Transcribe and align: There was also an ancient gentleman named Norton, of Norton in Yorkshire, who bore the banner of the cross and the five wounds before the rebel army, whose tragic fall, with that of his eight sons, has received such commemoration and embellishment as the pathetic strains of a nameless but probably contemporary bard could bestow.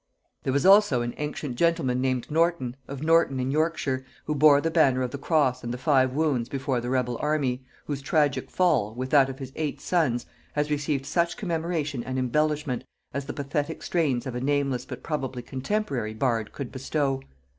There 0.41 0.51
was 0.51 0.65
also 0.65 1.03
an 1.03 1.13
ancient 1.17 1.57
gentleman 1.57 2.01
named 2.01 2.31
Norton, 2.31 2.75
of 2.87 3.03
Norton 3.03 3.39
in 3.39 3.51
Yorkshire, 3.51 4.03
who 4.25 4.33
bore 4.33 4.59
the 4.59 4.71
banner 4.71 5.03
of 5.03 5.11
the 5.11 5.19
cross 5.19 5.63
and 5.63 5.71
the 5.71 5.77
five 5.77 6.11
wounds 6.11 6.49
before 6.49 6.81
the 6.81 6.89
rebel 6.89 7.17
army, 7.21 7.63
whose 7.85 8.01
tragic 8.01 8.49
fall, 8.49 8.95
with 8.95 9.11
that 9.11 9.29
of 9.29 9.37
his 9.37 9.51
eight 9.55 9.79
sons, 9.79 10.25
has 10.53 10.71
received 10.71 11.05
such 11.05 11.37
commemoration 11.37 12.03
and 12.03 12.17
embellishment 12.17 12.83
as 13.13 13.25
the 13.25 13.33
pathetic 13.33 13.83
strains 13.83 14.25
of 14.25 14.33
a 14.33 14.41
nameless 14.41 14.85
but 14.85 15.03
probably 15.03 15.43
contemporary 15.43 16.15
bard 16.15 16.51
could 16.51 16.71
bestow. 16.71 17.21